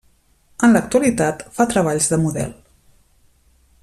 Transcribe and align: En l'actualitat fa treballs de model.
En 0.67 0.71
l'actualitat 0.75 1.43
fa 1.57 1.67
treballs 1.73 2.09
de 2.15 2.21
model. 2.25 2.57